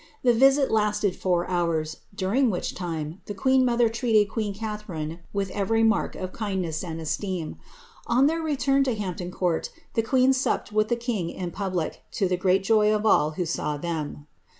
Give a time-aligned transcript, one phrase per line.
[0.23, 5.51] The visit lasted four hours, during which time the queen mother treated queen Catharine with
[5.51, 7.57] every mark of kindness and esteem.
[8.07, 12.27] On their return to Hampton Court the queen supped with the king in poUic, to
[12.27, 14.25] the great joy of all who saw them.'"